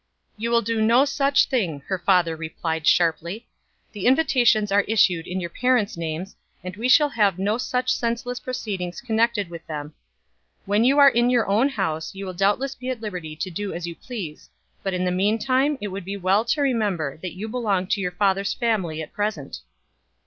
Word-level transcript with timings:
"You 0.35 0.49
will 0.49 0.63
do 0.63 0.81
no 0.81 1.05
such 1.05 1.45
thing," 1.45 1.81
her 1.81 1.99
father 1.99 2.35
replied 2.35 2.87
sharply. 2.87 3.47
"The 3.91 4.07
invitations 4.07 4.71
are 4.71 4.81
issued 4.87 5.27
in 5.27 5.39
your 5.39 5.51
parents' 5.51 5.95
names, 5.95 6.35
and 6.63 6.75
we 6.75 6.89
shall 6.89 7.09
have 7.09 7.37
no 7.37 7.59
such 7.59 7.93
senseless 7.93 8.39
proceedings 8.39 8.99
connected 8.99 9.51
with 9.51 9.63
them 9.67 9.93
When 10.65 10.83
you 10.83 10.97
are 10.97 11.09
in 11.09 11.29
your 11.29 11.47
own 11.47 11.69
house 11.69 12.15
you 12.15 12.25
will 12.25 12.33
doubtless 12.33 12.73
be 12.73 12.89
at 12.89 12.99
liberty 12.99 13.35
to 13.35 13.51
do 13.51 13.73
as 13.75 13.85
you 13.85 13.93
please; 13.93 14.49
but 14.81 14.95
in 14.95 15.05
the 15.05 15.11
meantime 15.11 15.77
it 15.81 15.89
would 15.89 16.05
be 16.05 16.17
well 16.17 16.45
to 16.45 16.61
remember 16.63 17.17
that 17.17 17.35
you 17.37 17.47
belong 17.47 17.85
to 17.89 18.01
your 18.01 18.09
father's 18.11 18.55
family 18.55 19.03
at 19.03 19.13
present." 19.13 19.59